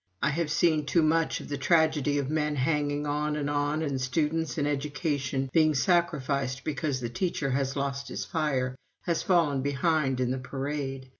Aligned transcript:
I 0.19 0.29
have 0.29 0.49
seen 0.49 0.87
too 0.87 1.03
much 1.03 1.41
of 1.41 1.47
the 1.47 1.59
tragedy 1.59 2.17
of 2.17 2.27
men 2.27 2.55
hanging 2.55 3.05
on 3.05 3.35
and 3.35 3.47
on 3.47 3.83
and 3.83 4.01
students 4.01 4.57
and 4.57 4.67
education 4.67 5.47
being 5.53 5.75
sacrificed 5.75 6.63
because 6.63 6.99
the 6.99 7.07
teacher 7.09 7.51
has 7.51 7.75
lost 7.75 8.07
his 8.07 8.25
fire 8.25 8.75
has 9.03 9.21
fallen 9.21 9.61
behind 9.61 10.19
in 10.19 10.31
the 10.31 10.39
parade. 10.39 11.09